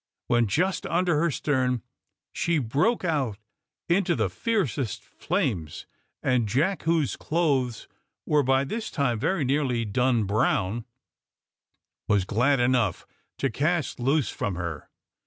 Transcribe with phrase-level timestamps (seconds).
[0.25, 1.83] When just under her stern,
[2.33, 3.37] she broke out
[3.87, 5.85] into the fiercest flames,
[6.23, 7.87] and Jack, whose clothes
[8.25, 10.85] were by this time very nearly done brown,
[12.07, 13.05] was glad enough
[13.37, 14.89] to cast loose from her.